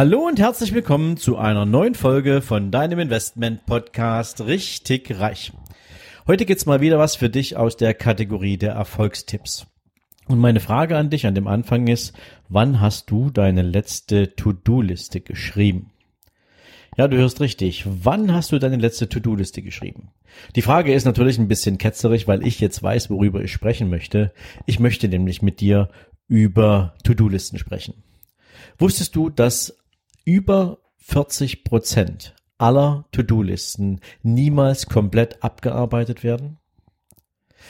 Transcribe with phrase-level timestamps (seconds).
[0.00, 5.52] Hallo und herzlich willkommen zu einer neuen Folge von deinem Investment Podcast Richtig Reich.
[6.26, 9.66] Heute gibt's mal wieder was für dich aus der Kategorie der Erfolgstipps.
[10.26, 12.14] Und meine Frage an dich an dem Anfang ist,
[12.48, 15.90] wann hast du deine letzte To-Do-Liste geschrieben?
[16.96, 17.84] Ja, du hörst richtig.
[17.86, 20.12] Wann hast du deine letzte To-Do-Liste geschrieben?
[20.56, 24.32] Die Frage ist natürlich ein bisschen ketzerig, weil ich jetzt weiß, worüber ich sprechen möchte.
[24.64, 25.90] Ich möchte nämlich mit dir
[26.26, 28.02] über To-Do-Listen sprechen.
[28.78, 29.76] Wusstest du, dass
[30.30, 36.58] über 40 Prozent aller To-Do-Listen niemals komplett abgearbeitet werden?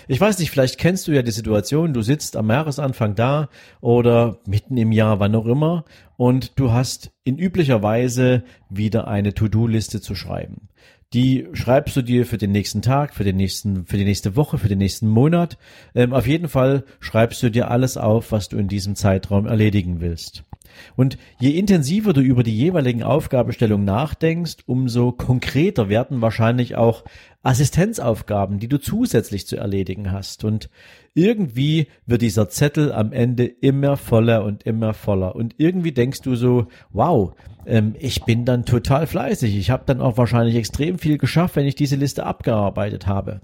[0.09, 3.49] Ich weiß nicht, vielleicht kennst du ja die Situation, du sitzt am Jahresanfang da
[3.81, 5.87] oder mitten im Jahr, wann auch immer,
[6.19, 10.69] und du hast in üblicher Weise wieder eine To-Do-Liste zu schreiben.
[11.15, 14.59] Die schreibst du dir für den nächsten Tag, für den nächsten, für die nächste Woche,
[14.59, 15.57] für den nächsten Monat.
[15.95, 20.03] Ähm, auf jeden Fall schreibst du dir alles auf, was du in diesem Zeitraum erledigen
[20.03, 20.45] willst.
[20.97, 27.05] Und je intensiver du über die jeweiligen Aufgabenstellungen nachdenkst, umso konkreter werden wahrscheinlich auch
[27.43, 30.45] Assistenzaufgaben, die du zusätzlich zu erledigen hast.
[30.45, 30.69] Und
[31.15, 35.35] irgendwie wird dieser Zettel am Ende immer voller und immer voller.
[35.35, 37.35] Und irgendwie denkst du so, wow,
[37.67, 39.57] ähm, ich bin dann total fleißig.
[39.57, 43.41] Ich habe dann auch wahrscheinlich extrem viel geschafft, wenn ich diese Liste abgearbeitet habe.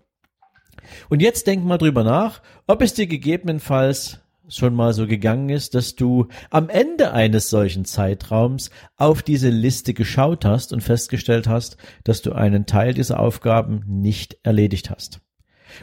[1.08, 5.74] Und jetzt denk mal drüber nach, ob es dir gegebenenfalls schon mal so gegangen ist,
[5.74, 11.76] dass du am Ende eines solchen Zeitraums auf diese Liste geschaut hast und festgestellt hast,
[12.04, 15.20] dass du einen Teil dieser Aufgaben nicht erledigt hast.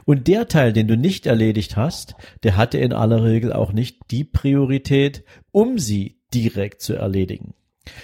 [0.05, 4.00] Und der Teil, den du nicht erledigt hast, der hatte in aller Regel auch nicht
[4.11, 7.54] die Priorität, um sie direkt zu erledigen.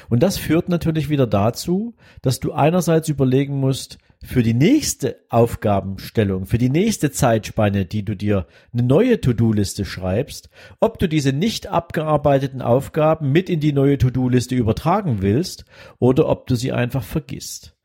[0.10, 6.46] Und das führt natürlich wieder dazu, dass du einerseits überlegen musst, für die nächste Aufgabenstellung,
[6.46, 10.50] für die nächste Zeitspanne, die du dir eine neue To-Do-Liste schreibst,
[10.80, 15.66] ob du diese nicht abgearbeiteten Aufgaben mit in die neue To-Do-Liste übertragen willst
[16.00, 17.76] oder ob du sie einfach vergisst.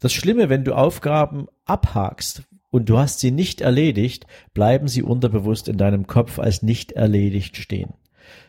[0.00, 5.68] Das Schlimme, wenn du Aufgaben abhakst und du hast sie nicht erledigt, bleiben sie unterbewusst
[5.68, 7.94] in deinem Kopf als nicht erledigt stehen.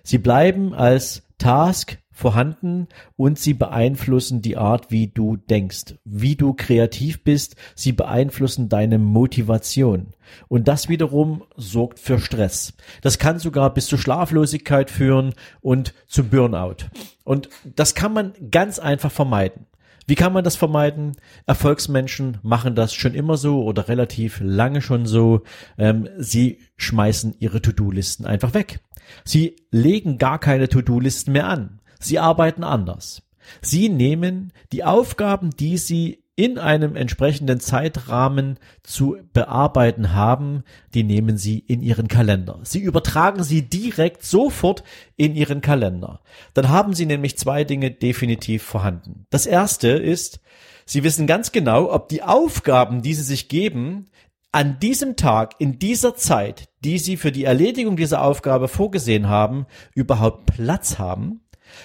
[0.04, 6.54] Sie bleiben als Task vorhanden und sie beeinflussen die Art, wie du denkst, wie du
[6.54, 7.56] kreativ bist.
[7.76, 10.08] Sie beeinflussen deine Motivation.
[10.48, 12.74] Und das wiederum sorgt für Stress.
[13.02, 16.90] Das kann sogar bis zur Schlaflosigkeit führen und zum Burnout.
[17.24, 19.66] Und das kann man ganz einfach vermeiden.
[20.06, 21.18] Wie kann man das vermeiden?
[21.46, 25.44] Erfolgsmenschen machen das schon immer so oder relativ lange schon so.
[25.78, 28.80] Ähm, sie schmeißen ihre To-Do-Listen einfach weg.
[29.24, 31.80] Sie legen gar keine To-Do-Listen mehr an.
[32.00, 33.22] Sie arbeiten anders.
[33.62, 41.38] Sie nehmen die Aufgaben, die Sie in einem entsprechenden Zeitrahmen zu bearbeiten haben, die nehmen
[41.38, 42.62] Sie in Ihren Kalender.
[42.64, 44.86] Sie übertragen sie direkt sofort
[45.18, 46.22] in Ihren Kalender.
[46.54, 49.26] Dann haben Sie nämlich zwei Dinge definitiv vorhanden.
[49.30, 50.40] Das erste ist,
[50.86, 54.10] Sie wissen ganz genau, ob die Aufgaben, die Sie sich geben,
[54.54, 59.66] an diesem Tag, in dieser Zeit, die Sie für die Erledigung dieser Aufgabe vorgesehen haben,
[59.94, 61.42] überhaupt Platz haben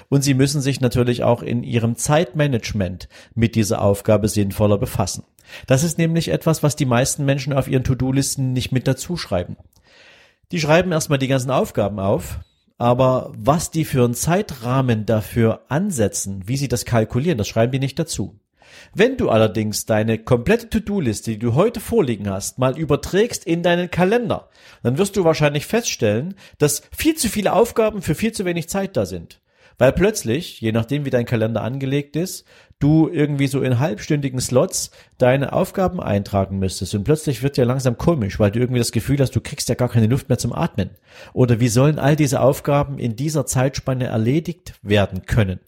[0.09, 5.25] und Sie müssen sich natürlich auch in Ihrem Zeitmanagement mit dieser Aufgabe sinnvoller befassen.
[5.67, 9.57] Das ist nämlich etwas, was die meisten Menschen auf ihren To-Do-Listen nicht mit dazu schreiben.
[10.53, 12.41] Die schreiben erstmal die ganzen Aufgaben auf,
[12.79, 17.79] aber was die für einen Zeitrahmen dafür ansetzen, wie sie das kalkulieren, das schreiben die
[17.79, 18.39] nicht dazu.
[18.93, 23.91] Wenn du allerdings deine komplette To-Do-Liste, die du heute vorliegen hast, mal überträgst in deinen
[23.91, 24.49] Kalender,
[24.83, 28.97] dann wirst du wahrscheinlich feststellen, dass viel zu viele Aufgaben für viel zu wenig Zeit
[28.97, 29.41] da sind.
[29.79, 32.45] Weil plötzlich, je nachdem wie dein Kalender angelegt ist,
[32.79, 36.95] du irgendwie so in halbstündigen Slots deine Aufgaben eintragen müsstest.
[36.95, 39.75] Und plötzlich wird dir langsam komisch, weil du irgendwie das Gefühl hast, du kriegst ja
[39.75, 40.91] gar keine Luft mehr zum Atmen.
[41.33, 45.61] Oder wie sollen all diese Aufgaben in dieser Zeitspanne erledigt werden können?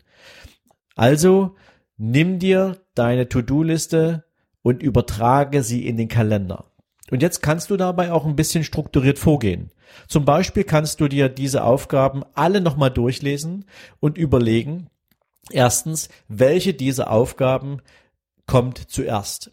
[0.94, 1.56] Also
[1.96, 4.24] nimm dir deine To-Do-Liste
[4.62, 6.64] und übertrage sie in den Kalender.
[7.10, 9.70] Und jetzt kannst du dabei auch ein bisschen strukturiert vorgehen.
[10.08, 13.64] Zum Beispiel kannst du dir diese Aufgaben alle nochmal durchlesen
[14.00, 14.88] und überlegen,
[15.50, 17.80] erstens, welche dieser Aufgaben
[18.46, 19.52] kommt zuerst.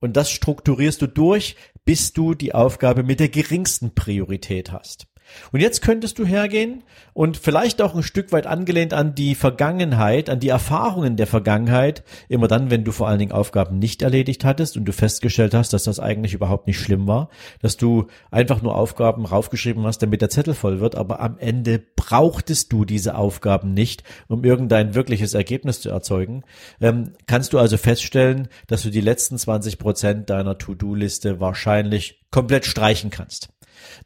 [0.00, 5.06] Und das strukturierst du durch, bis du die Aufgabe mit der geringsten Priorität hast.
[5.52, 6.82] Und jetzt könntest du hergehen
[7.12, 12.02] und vielleicht auch ein Stück weit angelehnt an die Vergangenheit, an die Erfahrungen der Vergangenheit,
[12.28, 15.72] immer dann, wenn du vor allen Dingen Aufgaben nicht erledigt hattest und du festgestellt hast,
[15.72, 17.28] dass das eigentlich überhaupt nicht schlimm war,
[17.60, 21.82] dass du einfach nur Aufgaben raufgeschrieben hast, damit der Zettel voll wird, aber am Ende
[21.96, 26.44] brauchtest du diese Aufgaben nicht, um irgendein wirkliches Ergebnis zu erzeugen,
[26.80, 32.66] ähm, kannst du also feststellen, dass du die letzten 20 Prozent deiner To-Do-Liste wahrscheinlich komplett
[32.66, 33.53] streichen kannst.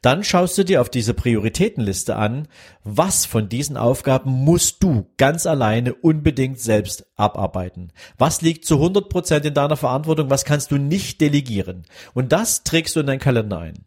[0.01, 2.47] Dann schaust du dir auf diese Prioritätenliste an,
[2.83, 7.91] was von diesen Aufgaben musst du ganz alleine unbedingt selbst abarbeiten.
[8.17, 11.85] Was liegt zu 100 Prozent in deiner Verantwortung, was kannst du nicht delegieren.
[12.13, 13.85] Und das trägst du in deinen Kalender ein.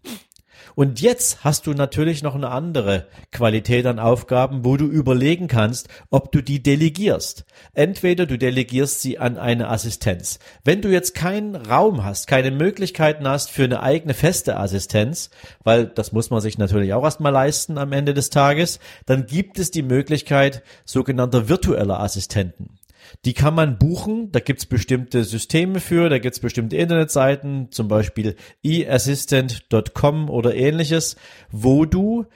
[0.75, 5.89] Und jetzt hast du natürlich noch eine andere Qualität an Aufgaben, wo du überlegen kannst,
[6.11, 7.45] ob du die delegierst.
[7.75, 10.39] Entweder du delegierst sie an eine Assistenz.
[10.65, 15.31] Wenn du jetzt keinen Raum hast, keine Möglichkeiten hast für eine eigene feste Assistenz,
[15.63, 19.59] weil das muss man sich natürlich auch erstmal leisten am Ende des Tages, dann gibt
[19.59, 22.79] es die Möglichkeit sogenannter virtueller Assistenten.
[23.25, 28.37] Die kann man buchen, da gibt's bestimmte Systeme für, da gibt's bestimmte Internetseiten, zum Beispiel
[28.63, 31.17] eassistant.com oder ähnliches,
[31.51, 32.27] wo du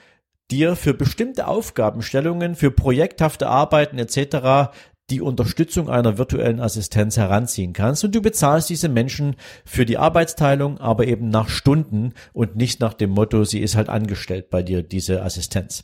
[0.51, 4.71] dir für bestimmte Aufgabenstellungen, für projekthafte Arbeiten etc.
[5.09, 9.35] die Unterstützung einer virtuellen Assistenz heranziehen kannst und du bezahlst diese Menschen
[9.65, 13.89] für die Arbeitsteilung, aber eben nach Stunden und nicht nach dem Motto, sie ist halt
[13.89, 15.83] angestellt bei dir, diese Assistenz.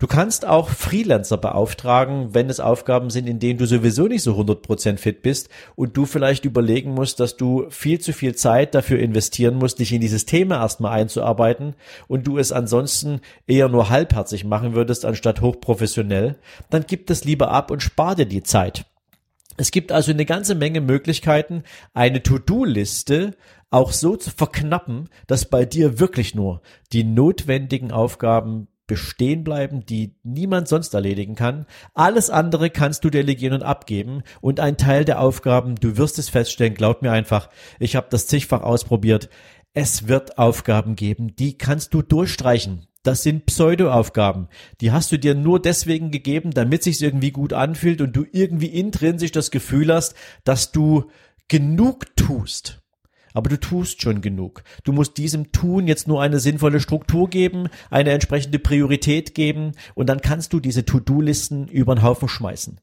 [0.00, 4.38] Du kannst auch Freelancer beauftragen, wenn es Aufgaben sind, in denen du sowieso nicht so
[4.38, 9.00] 100% fit bist und du vielleicht überlegen musst, dass du viel zu viel Zeit dafür
[9.00, 11.74] investieren musst, dich in dieses Thema erstmal einzuarbeiten
[12.06, 16.36] und du es ansonsten eher nur halbherzig machen würdest, anstatt hochprofessionell,
[16.70, 18.86] dann gib das lieber ab und spar dir die Zeit.
[19.56, 23.34] Es gibt also eine ganze Menge Möglichkeiten, eine To-Do-Liste
[23.70, 26.62] auch so zu verknappen, dass bei dir wirklich nur
[26.92, 31.66] die notwendigen Aufgaben bestehen bleiben, die niemand sonst erledigen kann.
[31.94, 36.28] Alles andere kannst du delegieren und abgeben und ein Teil der Aufgaben, du wirst es
[36.28, 37.48] feststellen, glaub mir einfach,
[37.78, 39.28] ich habe das zigfach ausprobiert.
[39.74, 42.88] Es wird Aufgaben geben, die kannst du durchstreichen.
[43.04, 44.48] Das sind Pseudo-Aufgaben.
[44.80, 48.66] Die hast du dir nur deswegen gegeben, damit sich's irgendwie gut anfühlt und du irgendwie
[48.66, 51.10] intrinsisch das Gefühl hast, dass du
[51.46, 52.82] genug tust.
[53.38, 54.64] Aber du tust schon genug.
[54.82, 60.08] Du musst diesem Tun jetzt nur eine sinnvolle Struktur geben, eine entsprechende Priorität geben und
[60.08, 62.80] dann kannst du diese To-Do-Listen über den Haufen schmeißen.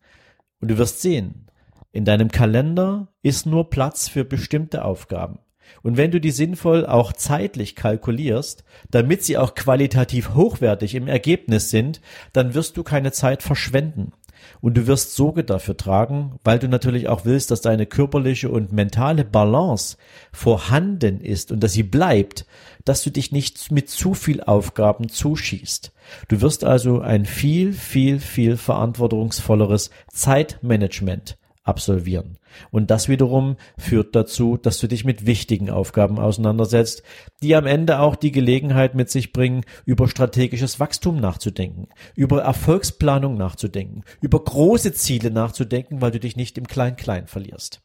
[0.62, 1.48] Und du wirst sehen,
[1.92, 5.40] in deinem Kalender ist nur Platz für bestimmte Aufgaben.
[5.84, 11.69] Und wenn du die sinnvoll auch zeitlich kalkulierst, damit sie auch qualitativ hochwertig im Ergebnis
[11.69, 12.00] sind,
[12.31, 14.13] dann wirst du keine Zeit verschwenden.
[14.62, 18.72] Und du wirst Sorge dafür tragen, weil du natürlich auch willst, dass deine körperliche und
[18.72, 19.98] mentale Balance
[20.32, 22.46] vorhanden ist und dass sie bleibt,
[22.84, 25.92] dass du dich nicht mit zu viel Aufgaben zuschießt.
[26.28, 32.38] Du wirst also ein viel, viel, viel verantwortungsvolleres Zeitmanagement absolvieren.
[32.72, 37.04] Und das wiederum führt dazu, dass du dich mit wichtigen Aufgaben auseinandersetzt,
[37.42, 43.36] die am Ende auch die Gelegenheit mit sich bringen, über strategisches Wachstum nachzudenken, über Erfolgsplanung
[43.36, 47.82] nachzudenken, über große Ziele nachzudenken, weil du dich nicht im Klein-Klein verlierst.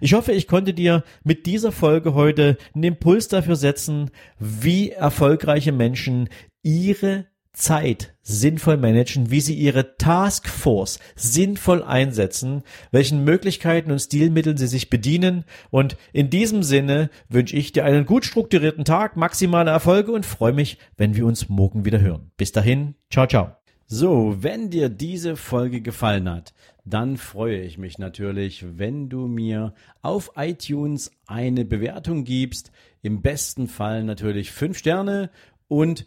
[0.00, 5.72] Ich hoffe, ich konnte dir mit dieser Folge heute einen Impuls dafür setzen, wie erfolgreiche
[5.72, 6.28] Menschen
[6.62, 7.26] ihre
[7.58, 14.90] Zeit sinnvoll managen, wie sie ihre Taskforce sinnvoll einsetzen, welchen Möglichkeiten und Stilmitteln sie sich
[14.90, 15.44] bedienen.
[15.70, 20.52] Und in diesem Sinne wünsche ich dir einen gut strukturierten Tag, maximale Erfolge und freue
[20.52, 22.30] mich, wenn wir uns morgen wieder hören.
[22.36, 23.56] Bis dahin, ciao, ciao.
[23.86, 26.52] So, wenn dir diese Folge gefallen hat,
[26.84, 32.70] dann freue ich mich natürlich, wenn du mir auf iTunes eine Bewertung gibst.
[33.02, 35.30] Im besten Fall natürlich fünf Sterne
[35.68, 36.06] und